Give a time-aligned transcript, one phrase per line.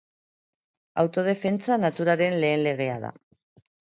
[1.03, 3.13] Autodefentsa naturaren lehen legea da.